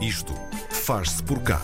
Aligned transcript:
Isto 0.00 0.32
faz-se 0.70 1.22
por 1.24 1.40
cá. 1.42 1.60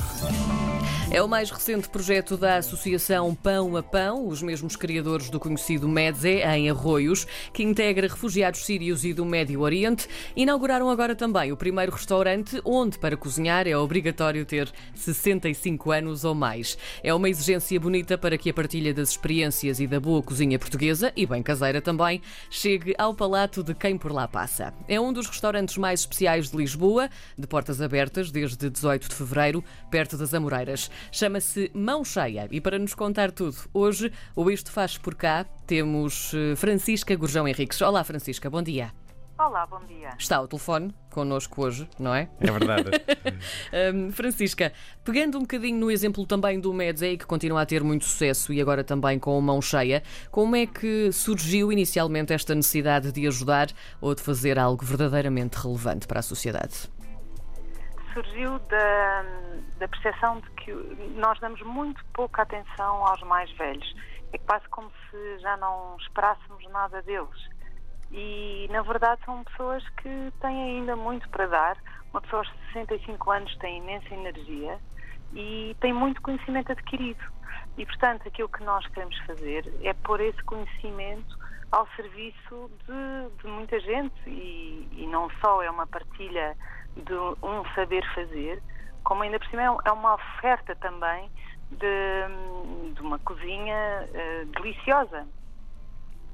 É 1.11 1.23
o 1.23 1.29
mais 1.29 1.51
recente 1.51 1.89
projeto 1.89 2.37
da 2.37 2.57
Associação 2.57 3.35
Pão 3.35 3.77
a 3.77 3.83
Pão, 3.83 4.27
os 4.27 4.43
mesmos 4.43 4.75
criadores 4.75 5.31
do 5.31 5.39
conhecido 5.39 5.87
Medze, 5.87 6.41
em 6.43 6.69
Arroios, 6.69 7.25
que 7.53 7.63
integra 7.63 8.09
refugiados 8.09 8.65
sírios 8.65 9.05
e 9.05 9.13
do 9.13 9.25
Médio 9.25 9.61
Oriente. 9.61 10.09
Inauguraram 10.35 10.91
agora 10.91 11.15
também 11.15 11.53
o 11.53 11.57
primeiro 11.57 11.93
restaurante 11.93 12.61
onde, 12.65 12.99
para 12.99 13.17
cozinhar, 13.17 13.69
é 13.69 13.77
obrigatório 13.77 14.45
ter 14.45 14.73
65 14.95 15.93
anos 15.93 16.25
ou 16.25 16.35
mais. 16.35 16.77
É 17.03 17.15
uma 17.15 17.29
exigência 17.29 17.79
bonita 17.79 18.19
para 18.19 18.37
que 18.37 18.51
a 18.51 18.55
partilha 18.55 18.93
das 18.93 19.11
experiências 19.11 19.79
e 19.79 19.87
da 19.87 20.01
boa 20.01 20.23
cozinha 20.23 20.59
portuguesa, 20.59 21.13
e 21.15 21.27
bem 21.27 21.43
caseira 21.43 21.81
também, 21.81 22.21
chegue 22.51 22.93
ao 22.99 23.15
palato 23.15 23.63
de 23.63 23.75
quem 23.75 23.97
por 23.97 24.11
lá 24.11 24.27
passa. 24.27 24.75
É 24.89 24.99
um 24.99 25.13
dos 25.13 25.29
restaurantes 25.29 25.77
mais 25.77 26.01
especiais 26.01 26.51
de 26.51 26.57
Lisboa, 26.57 27.09
de 27.39 27.47
portas 27.47 27.81
abertas 27.81 28.33
desde 28.33 28.69
18 28.69 29.09
de 29.09 29.15
fevereiro, 29.15 29.63
perto 29.91 30.17
das 30.17 30.35
Amoreiras. 30.35 30.91
Chama-se 31.11 31.71
Mão 31.75 32.05
Cheia 32.05 32.49
e 32.51 32.61
para 32.61 32.79
nos 32.79 32.95
contar 32.95 33.31
tudo, 33.31 33.57
hoje 33.73 34.13
o 34.35 34.51
Isto 34.51 34.71
Faz 34.71 34.99
Por 34.99 35.15
Cá 35.15 35.45
temos 35.67 36.33
eh, 36.35 36.57
Francisca 36.57 37.15
Gurjão 37.17 37.47
Henriques. 37.49 37.81
Olá 37.81 38.05
Francisca, 38.05 38.49
bom 38.51 38.63
dia. 38.63 38.93
Olá, 39.37 39.67
bom 39.67 39.81
dia. 39.85 40.11
Está 40.17 40.37
ao 40.37 40.47
telefone 40.47 40.95
connosco 41.11 41.65
hoje, 41.65 41.89
não 41.99 42.15
é? 42.15 42.29
É 42.41 42.51
verdade. 42.51 42.91
Um, 43.95 44.13
Francisca, 44.13 44.73
pegando 45.05 45.37
um 45.37 45.41
bocadinho 45.43 45.79
no 45.79 45.91
exemplo 45.91 46.25
também 46.25 46.61
do 46.61 46.73
Medzei, 46.73 47.17
que 47.17 47.27
continua 47.27 47.63
a 47.63 47.67
ter 47.67 47.83
muito 47.83 48.05
sucesso 48.05 48.53
e 48.53 48.61
agora 48.61 48.85
também 48.85 49.19
com 49.19 49.39
mão 49.41 49.61
cheia, 49.61 50.03
como 50.31 50.55
é 50.55 50.67
que 50.67 51.11
surgiu 51.13 51.73
inicialmente 51.73 52.33
esta 52.33 52.55
necessidade 52.55 53.11
de 53.11 53.27
ajudar 53.27 53.69
ou 54.01 54.15
de 54.15 54.23
fazer 54.23 54.59
algo 54.59 54.85
verdadeiramente 54.85 55.57
relevante 55.57 56.07
para 56.07 56.21
a 56.21 56.23
sociedade? 56.23 56.89
Surgiu 58.15 58.59
da, 58.61 59.25
da 59.79 59.89
percepção 59.89 60.41
de 60.41 60.51
que 60.53 60.73
nós 61.17 61.39
damos 61.41 61.61
muito 61.63 62.03
pouca 62.15 62.43
atenção 62.43 63.05
aos 63.07 63.21
mais 63.23 63.51
velhos. 63.53 63.95
É 64.33 64.39
quase 64.39 64.69
como 64.69 64.91
se 65.11 65.39
já 65.41 65.57
não 65.57 65.97
esperássemos 65.99 66.67
nada 66.71 67.03
deles. 67.03 67.51
E, 68.13 68.69
na 68.71 68.83
verdade, 68.83 69.21
são 69.25 69.43
pessoas 69.45 69.87
que 70.01 70.33
têm 70.41 70.79
ainda 70.79 70.95
muito 70.95 71.29
para 71.29 71.47
dar. 71.47 71.77
Uma 72.13 72.21
pessoa 72.21 72.43
aos 72.43 72.53
65 72.73 73.31
anos 73.31 73.57
tem 73.59 73.79
imensa 73.79 74.15
energia 74.15 74.79
e 75.33 75.77
tem 75.81 75.93
muito 75.93 76.23
conhecimento 76.23 76.71
adquirido. 76.71 77.25
E, 77.77 77.85
portanto, 77.85 78.29
aquilo 78.29 78.49
que 78.49 78.63
nós 78.63 78.87
queremos 78.89 79.19
fazer 79.27 79.73
é 79.83 79.93
pôr 79.93 80.21
esse 80.21 80.43
conhecimento 80.45 81.37
ao 81.73 81.89
serviço 81.97 82.71
de, 82.87 83.43
de 83.43 83.49
muita 83.49 83.81
gente 83.81 84.15
e, 84.29 84.89
e, 84.93 85.07
não 85.09 85.29
só 85.41 85.61
é 85.61 85.69
uma 85.69 85.87
partilha 85.89 86.57
de 86.97 87.15
um 87.43 87.65
saber 87.75 88.05
fazer, 88.15 88.63
como 89.03 89.23
ainda 89.23 89.39
por 89.39 89.49
cima 89.49 89.63
é, 89.63 89.89
é 89.89 89.93
uma 89.93 90.15
oferta 90.15 90.75
também 90.77 91.31
de, 91.71 92.95
de 92.95 93.01
uma 93.01 93.19
cozinha 93.19 94.09
uh, 94.09 94.47
deliciosa. 94.47 95.27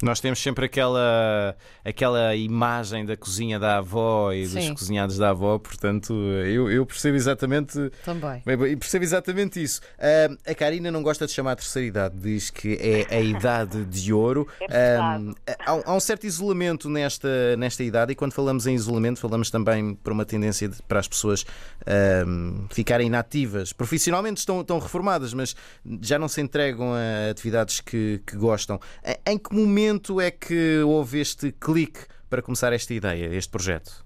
Nós 0.02 0.18
temos 0.18 0.38
sempre 0.42 0.64
aquela, 0.64 1.54
aquela 1.84 2.34
imagem 2.34 3.04
da 3.04 3.16
cozinha 3.18 3.58
da 3.58 3.76
avó 3.78 4.32
e 4.32 4.46
Sim. 4.46 4.70
dos 4.70 4.80
cozinhados 4.80 5.18
da 5.18 5.28
avó, 5.28 5.58
portanto, 5.58 6.14
eu, 6.14 6.70
eu 6.70 6.86
percebo 6.86 7.16
exatamente. 7.16 7.90
Também. 8.02 8.42
Percebo 8.78 9.04
exatamente 9.04 9.62
isso. 9.62 9.82
Ah, 9.98 10.50
a 10.50 10.54
Karina 10.54 10.90
não 10.90 11.02
gosta 11.02 11.26
de 11.26 11.32
chamar 11.32 11.52
a 11.52 11.56
terceira 11.56 11.86
idade, 11.86 12.14
diz 12.18 12.48
que 12.48 12.78
é 12.80 13.14
a 13.14 13.20
idade 13.20 13.84
de 13.84 14.10
ouro. 14.10 14.48
É. 14.70 14.96
Ah, 14.96 15.20
há, 15.66 15.74
um- 15.74 15.82
há 15.84 15.94
um 15.94 16.00
certo 16.00 16.24
isolamento 16.26 16.88
nesta, 16.88 17.54
nesta 17.58 17.82
idade, 17.84 18.12
e 18.12 18.14
quando 18.14 18.32
falamos 18.32 18.66
em 18.66 18.74
isolamento, 18.74 19.20
falamos 19.20 19.50
também 19.50 19.94
por 19.96 20.14
uma 20.14 20.24
tendência 20.24 20.66
de- 20.68 20.80
para 20.84 20.98
as 21.00 21.08
pessoas 21.08 21.44
ah, 21.86 22.24
ficarem 22.70 23.06
inativas. 23.08 23.72
Profissionalmente 23.74 24.38
estão, 24.40 24.62
estão 24.62 24.78
reformadas, 24.78 25.34
mas 25.34 25.54
já 26.00 26.18
não 26.18 26.26
se 26.28 26.40
entregam 26.40 26.94
a 26.94 27.30
atividades 27.30 27.82
que, 27.82 28.22
que 28.26 28.34
gostam. 28.36 28.80
Em 29.26 29.36
que 29.36 29.54
momento 29.54 29.89
é 30.20 30.30
que 30.30 30.80
houve 30.82 31.20
este 31.20 31.50
clique 31.52 32.06
para 32.28 32.42
começar 32.42 32.72
esta 32.72 32.92
ideia, 32.94 33.26
este 33.34 33.50
projeto? 33.50 34.04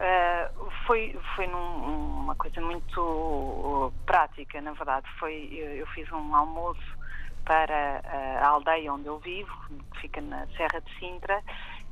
Uh, 0.00 0.70
foi 0.86 1.18
foi 1.36 1.46
num- 1.46 2.20
uma 2.24 2.34
coisa 2.34 2.60
muito 2.60 3.92
prática, 4.06 4.60
na 4.60 4.72
verdade. 4.72 5.06
Foi 5.18 5.48
eu, 5.52 5.76
eu 5.76 5.86
fiz 5.88 6.10
um 6.12 6.34
almoço 6.34 6.80
para 7.44 8.02
a 8.42 8.46
aldeia 8.48 8.92
onde 8.92 9.06
eu 9.06 9.18
vivo, 9.18 9.50
que 9.92 10.00
fica 10.00 10.20
na 10.20 10.46
Serra 10.56 10.80
de 10.80 10.98
Sintra, 10.98 11.42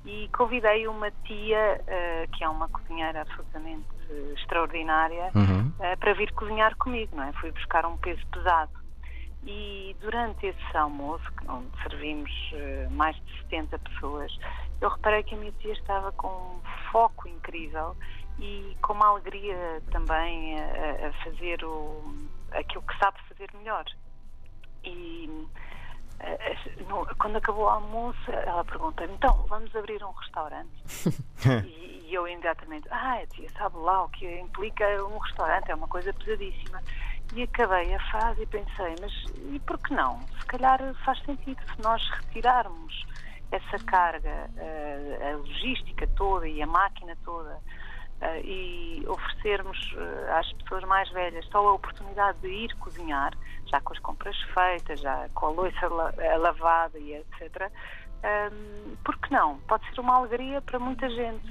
e 0.05 0.29
convidei 0.37 0.87
uma 0.87 1.11
tia 1.27 1.81
uh, 1.83 2.37
que 2.37 2.45
é 2.45 2.49
uma 2.49 2.69
cozinheira 2.69 3.23
absolutamente 3.23 3.87
extraordinária 4.35 5.31
Uhum. 5.35 5.69
uh, 5.79 5.99
para 5.99 6.15
vir 6.15 6.33
cozinhar 6.33 6.77
comigo, 6.77 7.15
não 7.17 7.25
é? 7.25 7.33
Fui 7.33 7.50
buscar 7.53 7.85
um 7.87 7.97
peso 7.99 8.21
pesado. 8.33 8.71
E 9.47 9.97
durante 10.00 10.47
esse 10.47 10.76
almoço, 10.76 11.25
onde 11.49 11.71
servimos 11.82 12.31
uh, 12.53 12.91
mais 12.91 13.16
de 13.16 13.38
70 13.43 13.78
pessoas, 13.78 14.37
eu 14.81 14.88
reparei 14.88 15.22
que 15.22 15.34
a 15.34 15.38
minha 15.38 15.53
tia 15.53 15.72
estava 15.72 16.12
com 16.12 16.28
um 16.28 16.60
foco 16.91 17.28
incrível 17.28 17.97
e 18.38 18.76
com 18.82 18.93
uma 18.93 19.06
alegria 19.09 19.82
também 19.91 20.60
a, 20.60 21.09
a 21.09 21.12
fazer 21.25 21.65
o, 21.65 22.03
aquilo 22.53 22.82
que 22.82 22.99
sabe 22.99 23.16
fazer 23.28 23.49
melhor. 23.54 23.84
E 24.84 25.47
eh, 26.20 26.56
no- 26.88 27.06
quando 27.16 27.37
acabou 27.37 27.65
o 27.65 27.69
almoço, 27.69 28.31
ela 28.31 28.65
pergunta-me: 28.65 29.12
então, 29.15 29.44
vamos 29.49 29.75
abrir 29.75 30.03
um 30.05 30.10
restaurante? 30.12 30.70
e, 31.66 32.05
e 32.09 32.15
eu 32.15 32.26
imediatamente: 32.28 32.87
ah, 32.91 33.20
tia, 33.31 33.49
sabe 33.50 33.76
lá 33.78 34.05
o 34.05 34.09
que 34.10 34.41
implica 34.41 34.84
um 35.05 35.19
restaurante? 35.19 35.70
É 35.70 35.75
uma 35.75 35.88
coisa 35.88 36.12
pesadíssima. 36.12 36.81
E 37.33 37.43
acabei 37.43 37.94
a 37.94 38.00
frase 38.11 38.43
e 38.43 38.47
pensei: 38.47 38.97
mas 38.97 39.12
e 39.53 39.61
por 39.66 39.78
que 39.78 39.94
não? 39.94 40.27
Se 40.39 40.47
calhar 40.47 40.81
faz 41.05 41.19
sentido 41.25 41.61
se 41.75 41.83
nós 41.83 42.03
retirarmos 42.11 43.06
essa 43.50 43.78
carga, 43.81 44.50
eh, 44.56 45.31
a 45.33 45.37
logística 45.37 46.06
toda 46.09 46.47
e 46.47 46.61
a 46.62 46.67
máquina 46.67 47.17
toda 47.25 47.59
eh, 48.21 48.41
e 48.44 49.05
oferecermos 49.09 49.78
eh, 49.97 50.33
às 50.38 50.53
pessoas 50.55 50.84
mais 50.84 51.09
velhas 51.11 51.47
só 51.47 51.67
a 51.67 51.72
oportunidade 51.72 52.38
de 52.41 52.49
ir 52.49 52.75
cozinhar, 52.77 53.33
já 53.71 53.81
com 53.81 53.93
as 53.93 53.99
compras 54.00 54.37
feitas, 54.55 55.00
já 55.00 55.28
com 55.34 55.47
a 55.47 55.50
louça 55.50 55.88
la- 55.88 56.12
lavada 56.38 56.99
e 56.99 57.15
etc. 57.15 57.71
Por 59.05 59.17
que 59.19 59.33
não? 59.33 59.59
Pode 59.61 59.87
ser 59.88 60.00
uma 60.00 60.17
alegria 60.17 60.61
para 60.61 60.78
muita 60.78 61.09
gente. 61.09 61.47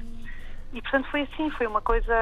E 0.73 0.81
portanto 0.81 1.09
foi 1.09 1.21
assim, 1.21 1.49
foi 1.51 1.65
uma 1.65 1.81
coisa, 1.81 2.13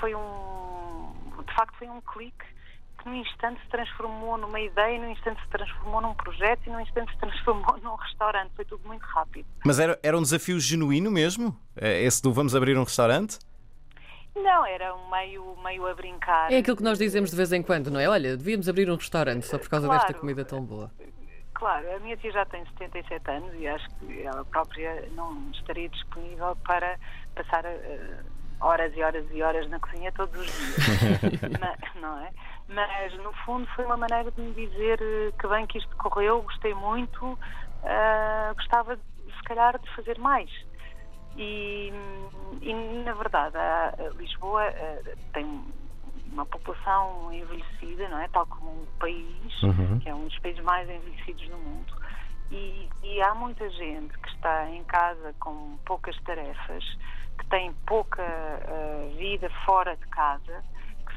foi 0.00 0.14
um, 0.14 1.12
de 1.46 1.54
facto 1.54 1.76
foi 1.76 1.88
um 1.88 2.00
clique 2.00 2.44
que 2.44 2.61
num 3.06 3.14
instante 3.14 3.60
se 3.62 3.68
transformou 3.68 4.36
numa 4.38 4.60
ideia, 4.60 4.98
num 4.98 5.10
instante 5.10 5.40
se 5.42 5.48
transformou 5.48 6.00
num 6.00 6.14
projeto 6.14 6.60
e 6.66 6.70
num 6.70 6.80
instante 6.80 7.12
se 7.12 7.18
transformou 7.18 7.76
num 7.82 7.94
restaurante. 7.96 8.50
Foi 8.54 8.64
tudo 8.64 8.86
muito 8.86 9.02
rápido. 9.02 9.46
Mas 9.64 9.78
era, 9.78 9.98
era 10.02 10.16
um 10.18 10.22
desafio 10.22 10.58
genuíno 10.60 11.10
mesmo? 11.10 11.56
Eh, 11.76 12.02
Esse 12.02 12.22
do 12.22 12.32
vamos 12.32 12.54
abrir 12.54 12.76
um 12.78 12.84
restaurante? 12.84 13.38
Não, 14.34 14.64
era 14.64 14.94
um 14.94 15.10
meio, 15.10 15.56
meio 15.62 15.86
a 15.86 15.94
brincar. 15.94 16.50
É 16.50 16.58
aquilo 16.58 16.76
que 16.76 16.82
nós 16.82 16.98
dizemos 16.98 17.30
de 17.30 17.36
vez 17.36 17.52
em 17.52 17.62
quando, 17.62 17.90
não 17.90 18.00
é? 18.00 18.08
Olha, 18.08 18.36
devíamos 18.36 18.66
abrir 18.68 18.90
um 18.90 18.96
restaurante 18.96 19.46
só 19.46 19.58
por 19.58 19.68
causa 19.68 19.86
Claro. 19.86 20.00
desta 20.02 20.18
comida 20.18 20.44
tão 20.44 20.62
boa. 20.64 20.90
Claro, 21.54 21.94
a 21.94 21.98
minha 22.00 22.16
tia 22.16 22.32
já 22.32 22.44
tem 22.46 22.64
77 22.78 23.30
anos 23.30 23.54
e 23.54 23.68
acho 23.68 23.86
que 23.96 24.22
ela 24.22 24.44
própria 24.46 25.06
não 25.14 25.50
estaria 25.52 25.88
disponível 25.90 26.56
para 26.66 26.98
passar 27.36 27.64
eh, 27.66 28.20
horas 28.58 28.92
e 28.96 29.02
horas 29.02 29.24
e 29.30 29.42
horas 29.42 29.68
na 29.68 29.78
cozinha 29.78 30.10
todos 30.12 30.34
os 30.40 30.46
dias. 30.46 31.40
Não 32.00 32.18
é? 32.18 32.30
Mas, 32.74 33.12
no 33.18 33.32
fundo, 33.44 33.66
foi 33.74 33.84
uma 33.84 33.96
maneira 33.96 34.30
de 34.30 34.40
me 34.40 34.54
dizer 34.54 34.98
eh, 35.00 35.32
que 35.38 35.46
bem 35.48 35.66
que 35.66 35.78
isto 35.78 35.94
correu, 35.96 36.42
gostei 36.42 36.74
muito, 36.74 37.38
ah, 37.82 38.52
gostava, 38.56 38.96
se 38.96 39.42
calhar, 39.44 39.78
de 39.78 39.90
fazer 39.94 40.18
mais. 40.18 40.50
E, 41.36 41.90
e, 42.60 42.74
na 43.04 43.14
verdade, 43.14 43.56
a, 43.56 43.94
a 43.98 44.08
Lisboa 44.18 44.64
eh, 44.64 45.14
tem 45.32 45.44
uma 46.32 46.46
população 46.46 47.32
envelhecida, 47.32 48.08
não 48.08 48.18
é? 48.18 48.28
Tal 48.28 48.46
como 48.46 48.70
o 48.70 48.88
país, 48.98 49.62
Uhum. 49.62 49.98
que 50.00 50.08
é 50.08 50.14
um 50.14 50.26
dos 50.26 50.38
países 50.38 50.62
mais 50.64 50.88
envelhecidos 50.88 51.48
do 51.48 51.58
mundo. 51.58 51.92
E, 52.50 52.88
e 53.02 53.22
há 53.22 53.34
muita 53.34 53.68
gente 53.70 54.12
que 54.18 54.28
está 54.28 54.68
em 54.70 54.84
casa 54.84 55.34
com 55.40 55.78
poucas 55.86 56.16
tarefas, 56.22 56.84
que 57.38 57.46
tem 57.48 57.72
pouca 57.86 58.22
eh, 58.22 59.14
vida 59.18 59.50
fora 59.64 59.96
de 59.96 60.06
casa, 60.08 60.64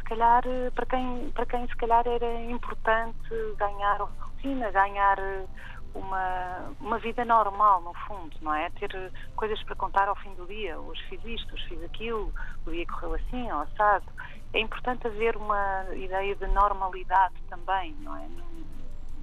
calhar, 0.06 0.44
eh, 0.48 0.70
para 0.72 0.86
quem, 0.86 1.32
para 1.32 1.46
quem 1.46 1.68
se 1.68 1.76
calhar 1.76 2.08
era 2.08 2.42
importante 2.44 3.18
ganhar 3.58 4.02
uma 4.02 4.26
rotina, 4.26 4.72
ganhar 4.72 5.20
eh, 5.20 5.46
uma, 5.94 6.74
uma 6.80 7.00
vida 7.00 7.26
normal, 7.26 7.82
no 7.82 7.94
fundo, 8.08 8.36
não 8.42 8.54
é? 8.54 8.70
Ter 8.72 8.94
eh, 8.96 9.12
coisas 9.36 9.62
para 9.64 9.76
contar 9.76 10.08
ao 10.08 10.16
fim 10.16 10.34
do 10.36 10.46
dia. 10.46 10.80
Hoje 10.80 11.02
fiz 11.10 11.24
isto, 11.26 11.54
hoje 11.54 11.68
fiz 11.68 11.84
aquilo, 11.84 12.34
o 12.66 12.72
dia 12.72 12.86
correu 12.88 13.16
assim, 13.16 13.50
ao 13.50 13.62
assado. 13.62 14.06
É 14.54 14.60
importante 14.60 15.08
haver 15.08 15.36
uma 15.36 15.86
ideia 15.96 16.36
de 16.36 16.48
normalidade 16.48 17.36
também, 17.50 17.94
não 18.00 18.16
é? 18.16 18.28
No, 18.28 18.46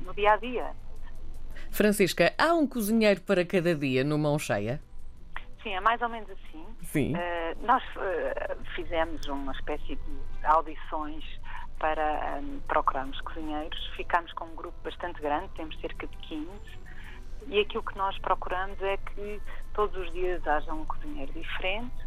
no 0.05 0.15
dia 0.15 0.35
a 0.35 0.37
dia. 0.37 0.71
Francisca, 1.71 2.35
há 2.37 2.55
um 2.55 2.67
cozinheiro 2.67 3.21
para 3.23 3.45
cada 3.45 3.75
dia 3.75 4.05
no 4.05 4.19
Mão 4.19 4.39
Cheia? 4.39 4.81
Sim, 5.63 5.75
é 5.75 5.81
mais 5.81 6.01
ou 6.03 6.09
menos 6.09 6.29
assim. 6.31 6.67
Sim. 6.83 7.15
Uh, 7.15 7.67
nós 7.67 7.83
uh, 7.97 8.65
fizemos 8.75 9.27
uma 9.27 9.53
espécie 9.53 9.97
de 9.97 10.47
audições 10.47 11.25
para 11.79 12.41
um, 12.41 12.61
procurarmos 12.61 13.21
cozinheiros. 13.23 13.87
Ficámos 13.97 14.33
com 14.33 14.45
um 14.45 14.55
grupo 14.55 14.77
bastante 14.83 15.21
grande, 15.21 15.49
temos 15.55 15.79
cerca 15.81 16.07
de 16.07 16.17
15. 16.19 16.49
E 17.49 17.61
aquilo 17.61 17.83
que 17.83 17.97
nós 17.97 18.17
procuramos 18.19 18.81
é 18.83 18.97
que 18.97 19.41
todos 19.75 19.97
os 19.97 20.13
dias 20.13 20.47
haja 20.47 20.73
um 20.73 20.85
cozinheiro 20.85 21.33
diferente, 21.33 22.05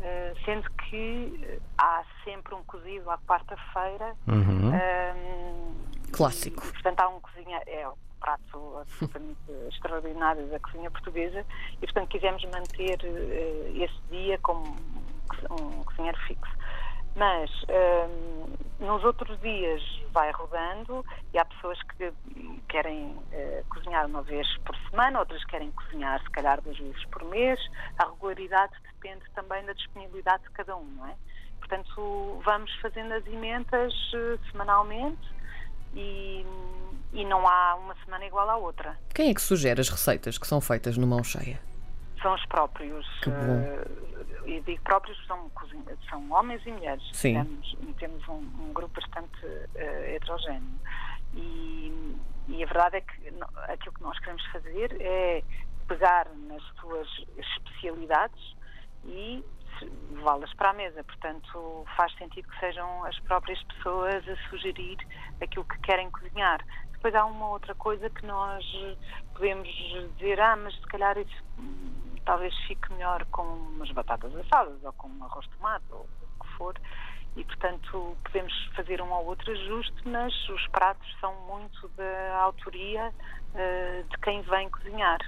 uh, 0.00 0.44
sendo 0.44 0.70
que 0.88 1.60
há 1.78 2.04
sempre 2.24 2.54
um 2.54 2.62
cozido 2.64 3.10
à 3.10 3.18
quarta-feira. 3.18 4.14
Uhum. 4.26 4.72
Um, 4.72 5.74
Clássico. 6.12 6.64
E, 6.64 6.72
portanto, 6.72 7.00
há 7.00 7.08
um 7.08 7.20
cozinheiro. 7.20 7.64
É, 7.66 7.88
prato 8.20 8.78
absolutamente 8.78 9.38
extraordinário 9.70 10.46
da 10.48 10.58
cozinha 10.60 10.90
portuguesa 10.90 11.44
e, 11.76 11.86
portanto, 11.86 12.08
quisemos 12.08 12.44
manter 12.44 12.98
uh, 13.04 13.82
esse 13.82 14.00
dia 14.10 14.38
como 14.38 14.76
um 15.50 15.84
cozinheiro 15.84 16.18
fixo. 16.26 16.56
Mas 17.16 17.50
um, 17.62 18.84
nos 18.84 19.02
outros 19.02 19.40
dias 19.40 19.82
vai 20.12 20.30
rodando 20.32 21.04
e 21.32 21.38
há 21.38 21.44
pessoas 21.46 21.82
que 21.82 22.12
querem 22.68 23.06
uh, 23.06 23.64
cozinhar 23.70 24.06
uma 24.06 24.22
vez 24.22 24.46
por 24.58 24.76
semana, 24.90 25.20
outras 25.20 25.42
querem 25.46 25.70
cozinhar 25.72 26.22
se 26.22 26.30
calhar 26.30 26.60
duas 26.60 26.76
vezes 26.76 27.04
por 27.06 27.24
mês. 27.24 27.58
A 27.98 28.04
regularidade 28.04 28.74
depende 28.82 29.24
também 29.34 29.64
da 29.64 29.72
disponibilidade 29.72 30.42
de 30.42 30.50
cada 30.50 30.76
um, 30.76 30.84
não 30.84 31.06
é? 31.06 31.14
Portanto, 31.58 32.40
vamos 32.44 32.72
fazendo 32.80 33.12
as 33.12 33.26
emendas 33.26 33.92
semanalmente 34.50 35.26
e, 35.94 36.44
e 37.16 37.24
não 37.24 37.48
há 37.48 37.74
uma 37.76 37.94
semana 38.04 38.26
igual 38.26 38.48
à 38.48 38.56
outra. 38.56 38.96
Quem 39.14 39.30
é 39.30 39.34
que 39.34 39.40
sugere 39.40 39.80
as 39.80 39.88
receitas 39.88 40.36
que 40.36 40.46
são 40.46 40.60
feitas 40.60 40.98
no 40.98 41.06
mão 41.06 41.24
cheia? 41.24 41.58
São 42.20 42.34
os 42.34 42.44
próprios. 42.46 43.06
Que 43.20 43.30
bom. 43.30 43.58
Uh, 43.58 44.48
e 44.48 44.60
digo 44.60 44.82
próprios, 44.82 45.18
são, 45.26 45.50
são 46.10 46.30
homens 46.30 46.64
e 46.66 46.72
mulheres. 46.72 47.02
Sim. 47.12 47.42
Temos, 47.42 47.76
temos 47.98 48.28
um, 48.28 48.42
um 48.60 48.72
grupo 48.74 49.00
bastante 49.00 49.46
uh, 49.46 50.14
heterogéneo. 50.14 50.78
E, 51.34 52.16
e, 52.48 52.62
a 52.62 52.66
verdade 52.66 52.96
é 52.96 53.00
que 53.00 53.32
aquilo 53.72 53.94
que 53.94 54.02
nós 54.02 54.18
queremos 54.18 54.44
fazer 54.46 54.96
é 55.00 55.42
pegar 55.88 56.28
nas 56.48 56.62
suas 56.80 57.08
especialidades 57.38 58.56
e 59.04 59.42
levá-las 60.10 60.52
para 60.54 60.70
a 60.70 60.72
mesa. 60.72 61.02
Portanto, 61.04 61.84
faz 61.96 62.14
sentido 62.16 62.48
que 62.48 62.60
sejam 62.60 63.04
as 63.04 63.18
próprias 63.20 63.62
pessoas 63.64 64.26
a 64.28 64.36
sugerir 64.48 64.98
aquilo 65.40 65.64
que 65.64 65.78
querem 65.80 66.10
cozinhar. 66.10 66.64
Depois 66.92 67.14
há 67.14 67.24
uma 67.24 67.50
outra 67.50 67.74
coisa 67.74 68.08
que 68.10 68.24
nós 68.26 68.64
podemos 69.34 69.68
dizer, 70.16 70.40
ah, 70.40 70.56
mas 70.56 70.74
se 70.74 70.86
calhar 70.86 71.16
isso 71.18 71.44
talvez 72.24 72.54
fique 72.66 72.92
melhor 72.92 73.24
com 73.26 73.42
umas 73.42 73.90
batatas 73.92 74.34
assadas 74.34 74.82
ou 74.82 74.92
com 74.94 75.08
um 75.08 75.24
arroz 75.24 75.46
de 75.46 75.52
tomate 75.56 75.84
ou 75.90 76.00
o 76.00 76.44
que 76.44 76.52
for. 76.56 76.74
E, 77.36 77.44
portanto, 77.44 78.16
podemos 78.24 78.52
fazer 78.74 79.00
um 79.00 79.12
ou 79.12 79.26
outro 79.26 79.52
ajuste, 79.52 80.08
mas 80.08 80.32
os 80.48 80.66
pratos 80.68 81.06
são 81.20 81.34
muito 81.46 81.88
da 81.90 82.36
autoria 82.38 83.12
uh, 83.54 84.08
de 84.08 84.18
quem 84.18 84.40
vem 84.42 84.70
cozinhar. 84.70 85.18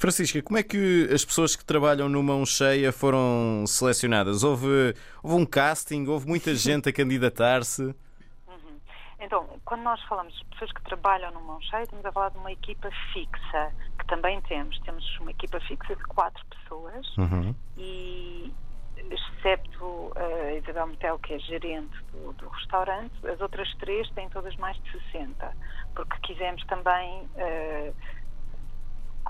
Francisca, 0.00 0.40
como 0.40 0.58
é 0.58 0.62
que 0.62 1.10
as 1.12 1.22
pessoas 1.26 1.54
que 1.54 1.62
trabalham 1.62 2.08
no 2.08 2.22
Mão 2.22 2.46
Cheia 2.46 2.90
foram 2.90 3.64
selecionadas? 3.66 4.42
Houve, 4.42 4.94
houve 5.22 5.36
um 5.36 5.44
casting? 5.44 6.06
Houve 6.06 6.26
muita 6.26 6.54
gente 6.56 6.88
a 6.88 6.92
candidatar-se? 6.92 7.82
Uhum. 7.82 8.80
Então, 9.20 9.46
quando 9.62 9.82
nós 9.82 10.02
falamos 10.04 10.34
de 10.34 10.44
pessoas 10.46 10.72
que 10.72 10.82
trabalham 10.84 11.30
no 11.32 11.42
Mão 11.42 11.60
Cheia, 11.60 11.82
estamos 11.82 12.02
a 12.02 12.10
falar 12.12 12.30
de 12.30 12.38
uma 12.38 12.50
equipa 12.50 12.88
fixa, 13.12 13.74
que 13.98 14.06
também 14.06 14.40
temos. 14.40 14.80
Temos 14.80 15.04
uma 15.18 15.32
equipa 15.32 15.60
fixa 15.60 15.94
de 15.94 16.04
quatro 16.04 16.42
pessoas 16.46 17.16
uhum. 17.18 17.54
e, 17.76 18.54
excepto 18.96 20.12
a 20.16 20.52
Isabel 20.54 20.86
Metel, 20.86 21.18
que 21.18 21.34
é 21.34 21.38
gerente 21.40 21.94
do, 22.10 22.32
do, 22.32 22.48
restaurante, 22.48 23.12
as 23.26 23.38
outras 23.38 23.70
três 23.74 24.08
têm 24.12 24.30
todas 24.30 24.56
mais 24.56 24.82
de 24.82 24.92
60, 25.12 25.56
porque 25.94 26.16
quisemos 26.22 26.64
também. 26.64 27.28
Uh, 27.34 28.19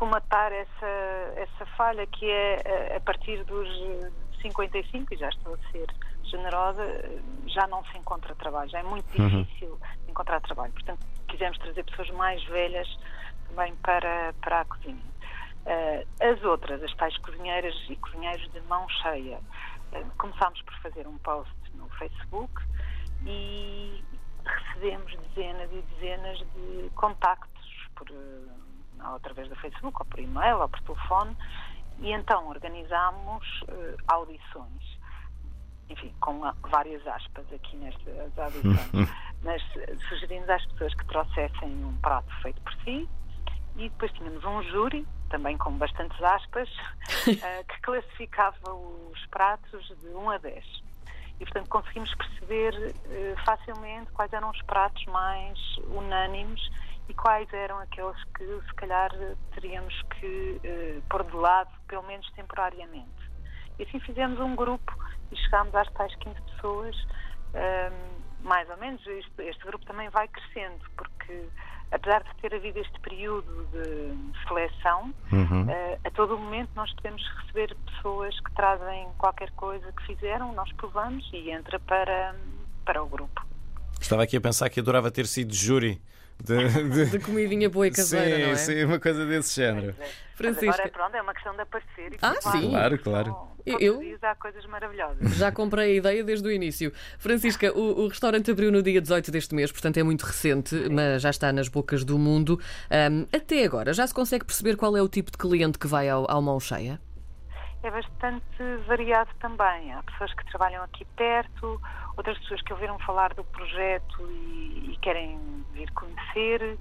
comatar 0.01 0.51
essa, 0.51 0.87
essa 1.37 1.67
falha 1.77 2.07
que 2.07 2.25
é 2.25 2.57
eh, 2.65 2.97
a 2.97 3.01
partir 3.01 3.45
dos 3.45 3.69
55, 4.41 5.13
e 5.13 5.17
já 5.19 5.29
estou 5.29 5.53
a 5.55 5.71
ser 5.71 5.87
generosa, 6.25 6.83
já 7.47 7.67
não 7.67 7.85
se 7.85 7.99
encontra 7.99 8.35
trabalho, 8.35 8.71
já 8.71 8.79
é 8.79 8.83
muito 8.83 9.07
Uhum. 9.21 9.43
difícil 9.43 9.79
encontrar 10.09 10.41
trabalho. 10.41 10.73
Portanto, 10.73 11.01
quisemos 11.29 11.59
trazer 11.59 11.85
pessoas 11.85 12.09
mais 12.13 12.43
velhas 12.45 12.89
também 13.47 13.77
para, 13.77 14.33
para 14.41 14.63
a 14.63 14.65
cozinha. 14.65 15.05
Uh, 15.67 16.07
as 16.33 16.43
outras, 16.45 16.83
as 16.83 16.95
tais 16.97 17.15
cozinheiras 17.19 17.75
e 17.91 17.97
cozinheiros 17.97 18.51
de 18.53 18.61
mão 18.63 18.89
cheia, 18.89 19.39
uh, 19.93 20.11
começámos 20.17 20.63
por 20.63 20.75
fazer 20.81 21.07
um 21.07 21.19
post 21.19 21.53
no 21.75 21.87
Facebook 21.91 22.55
e 23.27 24.03
recebemos 24.47 25.15
dezenas 25.29 25.71
e 25.71 25.83
dezenas 25.95 26.39
de 26.39 26.91
contactos 26.95 27.87
por 27.95 28.09
uh, 28.11 28.70
ou 29.09 29.17
através 29.17 29.49
do 29.49 29.57
Facebook, 29.57 29.97
ou 30.01 30.07
por 30.07 30.19
e-mail, 30.19 30.59
ou 30.61 30.69
por 30.69 30.81
telefone, 30.81 31.37
e 32.01 32.13
então 32.13 32.49
organizámos 32.49 33.63
uh, 33.63 33.97
audições. 34.09 34.99
Enfim, 35.89 36.15
com 36.21 36.45
a, 36.45 36.55
várias 36.63 37.07
aspas 37.07 37.45
aqui 37.53 37.77
nestas 37.77 38.39
audições. 38.39 39.09
Mas 39.43 39.63
uh, 39.63 40.09
sugerimos 40.09 40.49
às 40.49 40.65
pessoas 40.67 40.95
que 40.95 41.05
trouxessem 41.07 41.85
um 41.85 41.97
prato 42.01 42.33
feito 42.43 42.61
por 42.63 42.75
si, 42.85 43.09
e 43.77 43.89
depois 43.89 44.13
tínhamos 44.13 44.45
um 44.45 44.63
júri, 44.65 45.07
também 45.29 45.57
com 45.57 45.73
bastantes 45.73 46.21
aspas, 46.23 46.69
uh, 46.69 47.65
que 47.69 47.81
classificava 47.83 48.75
os 48.75 49.27
pratos 49.27 49.87
de 50.01 50.09
1 50.09 50.31
a 50.31 50.39
10. 50.39 50.91
E, 51.39 51.45
portanto, 51.45 51.69
conseguimos 51.71 52.15
perceber 52.17 52.95
facilmente 53.47 54.11
quais 54.13 54.31
eram 54.31 54.51
os 54.51 54.61
pratos 54.63 55.03
mais 55.07 55.59
unânimes 55.87 56.61
e 57.11 57.15
quais 57.15 57.53
eram 57.53 57.79
aqueles 57.81 58.23
que 58.37 58.45
se 58.45 58.75
calhar 58.77 59.11
teríamos 59.53 60.01
que 60.19 60.61
uh, 60.65 61.03
pôr 61.11 61.25
de 61.25 61.37
lado, 61.37 61.71
pelo 61.89 62.05
menos 62.05 62.31
temporariamente. 62.33 63.11
E 63.79 63.83
assim 63.83 63.99
fizemos 64.01 64.39
um 64.39 64.55
grupo 64.55 64.97
e 65.33 65.37
chegámos 65.37 65.75
às 65.75 65.91
tais 65.93 66.15
15 66.17 66.41
pessoas, 66.43 66.97
um, 67.55 68.47
mais 68.47 68.69
ou 68.71 68.77
menos. 68.77 69.05
Este, 69.05 69.43
este, 69.43 69.65
grupo 69.65 69.85
também 69.87 70.09
vai 70.11 70.29
crescendo, 70.29 70.79
porque 70.97 71.49
apesar 71.91 72.23
de 72.23 72.33
ter 72.37 72.55
havido 72.55 72.79
este 72.79 73.01
período 73.01 73.67
de 73.73 74.47
seleção, 74.47 75.13
uhum. 75.33 75.65
uh, 75.65 76.01
a 76.05 76.11
todo 76.13 76.39
momento 76.39 76.71
nós 76.77 76.95
podemos 76.95 77.27
receber 77.41 77.75
pessoas 77.87 78.39
que 78.39 78.55
trazem 78.55 79.09
qualquer 79.19 79.51
coisa 79.53 79.91
que 79.93 80.07
fizeram, 80.07 80.53
nós 80.53 80.73
provamos 80.75 81.29
e 81.33 81.51
entra 81.51 81.81
para, 81.81 82.37
para 82.85 83.03
o 83.03 83.09
grupo. 83.09 83.45
Estava 84.01 84.23
aqui 84.23 84.37
a 84.37 84.41
pensar 84.41 84.71
que 84.71 84.79
adorava 84.79 85.11
ter 85.11 85.27
sido 85.27 85.53
júri 85.53 86.01
de, 86.45 86.89
de... 86.91 87.07
de 87.07 87.19
comidinha 87.19 87.69
boa 87.69 87.87
e 87.87 87.91
caseira, 87.91 88.37
sim, 88.37 88.43
não 88.43 88.51
é? 88.51 88.57
Sim, 88.57 88.85
uma 88.85 88.99
coisa 88.99 89.27
desse 89.27 89.55
género. 89.57 89.95
É. 90.01 90.31
Francisca. 90.35 90.75
Agora, 90.75 90.89
pronto, 90.89 91.15
é 91.17 91.23
uma 91.23 91.35
questão 91.35 91.55
de 91.55 91.61
aparecer. 91.61 92.13
E 92.15 92.19
ah, 92.23 92.35
sim. 92.41 92.71
Claro, 92.71 92.99
claro. 92.99 93.51
Eu... 93.67 94.01
há 94.23 94.35
coisas 94.35 94.65
maravilhosas. 94.67 95.37
Já 95.37 95.53
comprei 95.53 95.93
a 95.93 95.95
ideia 95.97 96.25
desde 96.25 96.49
o 96.49 96.51
início. 96.51 96.93
Francisca, 97.19 97.71
o, 97.77 98.05
o, 98.05 98.09
restaurante 98.09 98.51
abriu 98.51 98.73
no 98.73 98.83
dia 98.83 99.03
18 99.03 99.31
deste 99.31 99.55
mês, 99.55 99.71
portanto 99.71 99.99
é 99.99 100.03
muito 100.03 100.23
recente, 100.23 100.71
sim. 100.71 100.89
mas 100.89 101.21
já 101.21 101.29
está 101.29 101.53
nas 101.53 101.69
bocas 101.69 102.05
do 102.05 102.19
mundo. 102.19 102.59
Um, 102.91 103.27
até 103.37 103.65
agora, 103.65 103.93
já 103.93 104.07
se 104.07 104.15
consegue 104.15 104.47
perceber 104.47 104.77
qual 104.77 104.97
é 104.97 105.03
o 105.03 105.09
tipo 105.09 105.31
de 105.31 105.37
cliente 105.37 105.79
que 105.79 105.87
vai 105.87 106.09
ao, 106.09 106.31
ao 106.31 106.41
mão 106.41 106.59
cheia? 106.59 106.99
É 107.83 107.91
bastante 107.91 108.63
variado 108.87 109.31
também. 109.41 109.93
Há 109.93 110.03
pessoas 110.03 110.33
que 110.35 110.45
trabalham 110.47 110.83
aqui 110.85 111.05
perto, 111.17 111.81
outras 112.17 112.39
pessoas 112.39 112.61
que 112.63 112.73
ouviram 112.73 112.99
falar 113.01 113.33
do 113.35 113.45
projeto 113.45 114.31
e, 114.31 114.93
e 114.93 114.99
querem 115.01 115.39
vir 115.73 115.91
conhecer. 115.93 116.79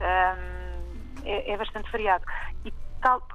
Um, 0.00 0.78
é, 1.24 1.52
é, 1.52 1.56
bastante 1.56 1.90
variado. 1.90 2.24
E 2.64 2.72
tal, 3.02 3.26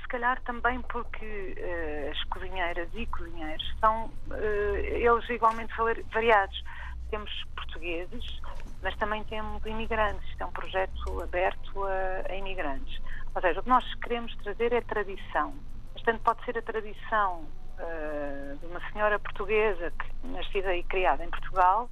se 0.00 0.08
calhar 0.08 0.40
também 0.42 0.80
porque 0.82 1.54
uh, 1.56 2.10
as 2.10 2.24
cozinheiras 2.24 2.88
e 2.94 3.06
cozinheiros 3.06 3.74
são 3.80 4.06
uh, 4.06 4.76
eles 4.76 5.28
igualmente 5.30 5.72
variados. 6.12 6.62
Temos 7.10 7.30
portugueses, 7.54 8.40
mas 8.82 8.96
também 8.96 9.22
temos 9.24 9.64
imigrantes. 9.64 10.28
Isto 10.28 10.42
é 10.42 10.46
um 10.46 10.52
projeto 10.52 11.22
aberto 11.22 11.84
a, 11.84 12.32
a 12.32 12.36
imigrantes. 12.36 13.00
Ou 13.34 13.40
seja, 13.40 13.60
o 13.60 13.62
que 13.62 13.68
nós 13.68 13.94
queremos 13.94 14.34
trazer 14.36 14.72
é 14.72 14.80
tradição 14.82 15.54
Portanto, 16.02 16.22
pode 16.24 16.44
ser 16.44 16.58
a 16.58 16.62
tradição 16.62 17.46
uh, 17.78 18.58
de 18.58 18.66
uma 18.66 18.80
senhora 18.90 19.20
portuguesa 19.20 19.92
que, 19.92 20.26
nascida 20.26 20.74
e 20.74 20.82
criada 20.82 21.24
em 21.24 21.30
Portugal, 21.30 21.88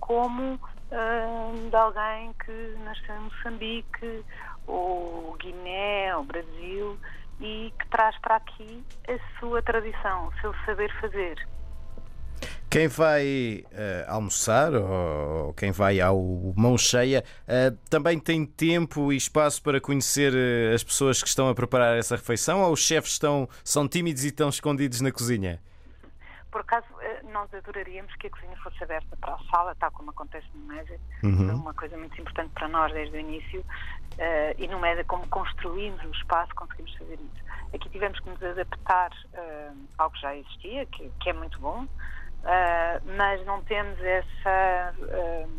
como 0.00 0.54
uh, 0.54 1.68
de 1.68 1.76
alguém 1.76 2.32
que 2.42 2.74
nasceu 2.84 3.14
em 3.16 3.20
Moçambique, 3.20 4.24
ou 4.66 5.36
Guiné, 5.36 6.16
ou 6.16 6.24
Brasil, 6.24 6.98
e 7.38 7.70
que 7.78 7.88
traz 7.90 8.18
para 8.20 8.36
aqui 8.36 8.82
a 9.06 9.38
sua 9.38 9.60
tradição, 9.60 10.28
o 10.28 10.40
seu 10.40 10.54
saber 10.64 10.90
fazer. 10.98 11.36
Quem 12.70 12.86
vai 12.86 13.64
uh, 13.66 14.12
almoçar 14.12 14.72
ou 14.72 15.52
quem 15.54 15.72
vai 15.72 16.00
ao 16.00 16.16
mão 16.56 16.78
cheia 16.78 17.24
uh, 17.42 17.76
também 17.90 18.16
tem 18.16 18.46
tempo 18.46 19.12
e 19.12 19.16
espaço 19.16 19.60
para 19.60 19.80
conhecer 19.80 20.32
uh, 20.32 20.72
as 20.72 20.84
pessoas 20.84 21.20
que 21.20 21.26
estão 21.26 21.48
a 21.48 21.54
preparar 21.54 21.98
essa 21.98 22.14
refeição 22.14 22.62
ou 22.62 22.72
os 22.72 22.78
chefes 22.78 23.14
estão, 23.14 23.48
são 23.64 23.88
tímidos 23.88 24.22
e 24.22 24.28
estão 24.28 24.48
escondidos 24.48 25.00
na 25.00 25.10
cozinha? 25.10 25.60
Por 26.52 26.60
acaso, 26.60 26.86
nós 27.32 27.52
adoraríamos 27.52 28.14
que 28.14 28.28
a 28.28 28.30
cozinha 28.30 28.56
fosse 28.62 28.84
aberta 28.84 29.16
para 29.16 29.34
a 29.34 29.38
sala, 29.50 29.74
tal 29.74 29.90
como 29.90 30.10
acontece 30.10 30.46
no 30.54 30.66
MESA. 30.66 30.94
Uhum. 31.24 31.56
Uma 31.56 31.74
coisa 31.74 31.96
muito 31.96 32.20
importante 32.20 32.52
para 32.54 32.68
nós 32.68 32.92
desde 32.92 33.16
o 33.16 33.20
início. 33.20 33.64
e 34.58 34.66
no 34.68 34.78
MESA, 34.80 35.04
como 35.04 35.26
construímos 35.28 36.02
o 36.04 36.10
espaço, 36.10 36.52
conseguimos 36.54 36.92
fazer 36.94 37.14
isso. 37.14 37.44
Aqui 37.74 37.88
tivemos 37.88 38.18
que 38.18 38.30
nos 38.30 38.42
adaptar 38.42 39.10
ao 39.96 40.10
que 40.10 40.20
já 40.20 40.36
existia, 40.36 40.86
que, 40.86 41.08
que 41.20 41.30
é 41.30 41.32
muito 41.32 41.58
bom. 41.60 41.86
Uh, 42.40 43.16
mas 43.16 43.44
não 43.44 43.62
temos 43.64 44.00
essa, 44.00 44.94
uh, 44.98 45.50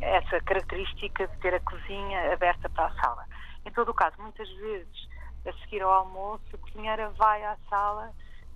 essa 0.00 0.40
característica 0.40 1.26
de 1.26 1.36
ter 1.38 1.54
a 1.54 1.60
cozinha 1.60 2.32
aberta 2.32 2.68
para 2.68 2.86
a 2.86 2.94
sala. 3.00 3.24
Em 3.64 3.70
todo 3.70 3.90
o 3.90 3.94
caso, 3.94 4.14
muitas 4.18 4.48
vezes, 4.56 5.08
a 5.46 5.52
seguir 5.64 5.80
ao 5.82 5.90
almoço, 5.90 6.44
a 6.52 6.58
cozinheira 6.58 7.08
vai 7.10 7.42
à 7.44 7.56
sala 7.70 8.12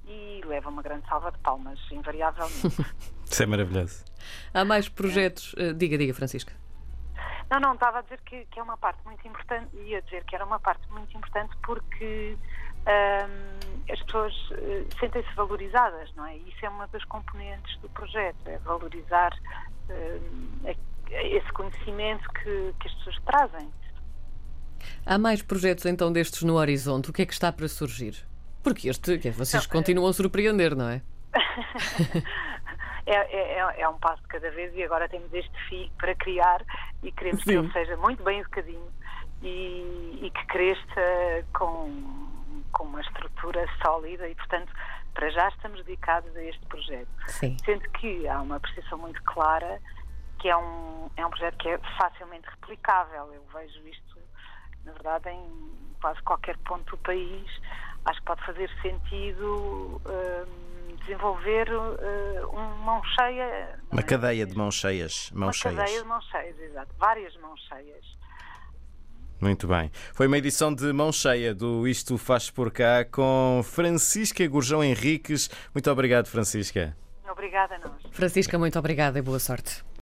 e 0.07 0.43
leva 0.45 0.69
uma 0.69 0.83
grande 0.83 1.07
salva 1.09 1.33
de 1.33 1.39
palmas, 1.39 1.79
invariavelmente. 1.91 2.85
Isso 3.25 3.43
é 3.43 3.47
maravilhoso. 3.47 4.05
Há 4.53 4.65
mais 4.65 4.89
projetos. 4.89 5.55
Uh, 5.55 5.73
diga, 5.75 5.97
diga, 5.97 6.13
Francisca. 6.13 6.53
Não, 7.51 7.59
não, 7.61 7.75
estava 7.75 8.01
a 8.01 8.03
dizer 8.03 8.21
que, 8.27 8.45
que 8.47 8.61
é 8.61 8.63
uma 8.63 8.77
parte 8.77 9.03
muito 9.07 9.27
importante, 9.27 9.75
ia 9.75 10.03
dizer 10.03 10.23
que 10.25 10.35
era 10.35 10.45
uma 10.45 10.61
parte 10.61 10.87
muito 10.91 11.17
importante 11.17 11.57
porque 11.63 12.37
as 13.91 14.03
pessoas 14.03 14.35
uh, 14.51 14.99
sentem-se 14.99 15.33
valorizadas, 15.35 16.13
não 16.15 16.27
é? 16.27 16.37
Isso 16.37 16.65
é 16.65 16.69
uma 16.69 16.87
das 16.89 17.05
componentes 17.05 17.77
do 17.79 17.89
projeto, 17.91 18.37
é 18.47 18.59
valorizar 18.59 19.33
uh, 19.89 20.77
esse 21.11 21.53
conhecimento 21.53 22.29
que, 22.33 22.75
que 22.81 22.89
as 22.89 22.95
pessoas 22.95 23.17
trazem. 23.25 23.73
Há 25.07 25.19
mais 25.19 25.43
projetos 25.43 25.87
então 25.87 26.13
destes 26.13 26.43
no 26.43 26.55
horizonte? 26.55 27.11
O 27.11 27.13
que 27.13 27.23
é 27.23 27.27
que 27.27 27.33
está 27.33 27.51
para 27.51 27.67
surgir? 27.67 28.15
Porque 28.63 28.89
este, 28.89 29.17
vocês 29.31 29.65
não, 29.65 29.71
continuam 29.71 30.09
a 30.09 30.13
surpreender, 30.13 30.77
não 30.77 30.89
é? 30.91 31.03
é, 33.07 33.15
é, 33.15 33.81
é, 33.81 33.89
um 33.89 33.99
passo 33.99 34.21
de 34.23 34.29
cada 34.29 34.51
vez 34.51 34.75
e 34.75 34.83
agora 34.83 35.09
temos 35.09 35.33
este 35.33 35.53
FI 35.69 35.91
para 35.99 36.15
criar 36.15 36.63
e 37.03 37.11
queremos 37.13 37.43
Sim. 37.43 37.51
que 37.51 37.57
ele 37.57 37.73
seja 37.73 37.97
muito 37.97 38.23
bem 38.23 38.41
educadinho 38.41 38.93
e, 39.43 40.21
e 40.23 40.31
que 40.31 40.47
cresça 40.47 41.45
com 41.55 42.38
com 42.73 42.85
uma 42.85 43.01
estrutura 43.01 43.67
sólida 43.83 44.29
e, 44.29 44.35
portanto, 44.35 44.73
para 45.15 45.31
já 45.31 45.49
estamos 45.49 45.85
dedicados 45.85 46.35
a 46.37 46.43
este 46.45 46.65
projeto. 46.67 47.09
Sim. 47.27 47.57
Sendo 47.65 47.89
que 47.91 48.29
há 48.29 48.41
uma 48.41 48.61
percepção 48.61 48.99
muito 48.99 49.23
clara 49.25 49.81
que 50.39 50.49
é 50.49 50.57
um, 50.57 51.11
é 51.17 51.27
um 51.27 51.31
projeto 51.31 51.57
que 51.59 51.69
é 51.69 51.79
facilmente 51.99 52.49
replicável. 52.49 53.33
Eu 53.33 53.45
vejo 53.53 53.87
isto, 53.87 54.19
na 54.85 54.93
verdade, 54.93 55.29
em 55.31 55.79
quase 56.01 56.23
qualquer 56.23 56.57
ponto 56.59 56.89
do 56.91 56.99
país. 56.99 57.51
Acho 58.05 58.21
que 58.21 58.27
pode 58.27 58.45
fazer 58.47 58.71
sentido 58.81 60.01
uh, 60.07 60.97
desenvolver 61.01 61.69
uh, 61.73 62.49
uma 62.51 62.77
mão 62.77 63.05
cheia. 63.05 63.79
Uma 63.91 64.01
é? 64.01 64.05
cadeia 64.05 64.47
de 64.47 64.57
mãos 64.57 64.77
cheias. 64.77 65.31
Mãos 65.33 65.47
uma 65.47 65.53
cheias. 65.53 65.77
cadeia 65.77 66.03
de 66.03 66.09
mãos 66.09 66.25
cheias, 66.27 66.61
exato. 66.61 66.95
Várias 66.99 67.37
mãos 67.37 67.61
cheias. 67.69 68.19
Muito 69.41 69.69
bem. 69.69 69.91
Foi 70.13 70.27
uma 70.27 70.39
edição 70.39 70.75
de 70.75 70.93
mão 70.93 71.13
cheia 71.13 71.55
do 71.55 71.87
Isto 71.87 72.19
Faz 72.19 72.51
Por 72.51 72.71
Cá 72.73 73.05
com 73.05 73.61
Francisca 73.65 74.47
Gurjão 74.47 74.83
Henriques. 74.83 75.49
Muito 75.73 75.91
obrigado, 75.91 76.27
Francisca. 76.27 76.97
Obrigada 77.31 77.77
a 77.77 77.79
nós. 77.79 78.03
Francisca, 78.11 78.59
muito 78.59 78.79
obrigada 78.79 79.19
e 79.19 79.23
boa 79.23 79.39
sorte. 79.39 79.88